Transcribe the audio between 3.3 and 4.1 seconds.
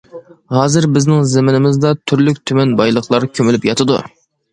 كۆمۈلۈپ ياتىدۇ.